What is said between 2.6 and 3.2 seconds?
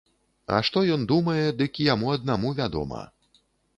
вядома.